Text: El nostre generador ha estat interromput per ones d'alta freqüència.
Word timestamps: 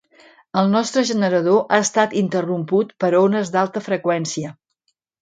El 0.61 0.71
nostre 0.75 1.03
generador 1.09 1.61
ha 1.77 1.79
estat 1.85 2.17
interromput 2.23 2.99
per 3.05 3.15
ones 3.23 3.55
d'alta 3.57 3.89
freqüència. 3.93 4.57